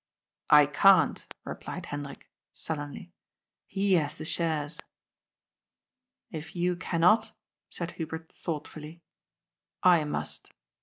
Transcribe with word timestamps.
""I 0.59 0.65
can't," 0.65 1.31
replied 1.43 1.85
Hendrik 1.85 2.27
sullenly." 2.51 3.13
He 3.75 3.93
has 3.93 4.15
the 4.15 4.25
shares."" 4.25 4.79
If 6.31 6.55
you 6.55 6.75
cannot," 6.75 7.33
said 7.69 7.91
Hubert 7.91 8.31
thoughtfully," 8.31 9.03
I 9.99 10.05
must. 10.05 10.55